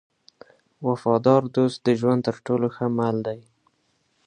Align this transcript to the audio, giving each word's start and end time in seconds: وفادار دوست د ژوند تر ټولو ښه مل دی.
وفادار 0.87 1.41
دوست 1.55 1.77
د 1.83 1.87
ژوند 1.99 2.21
تر 2.27 2.35
ټولو 2.45 2.67
ښه 2.75 2.85
مل 2.97 3.17
دی. 3.27 3.39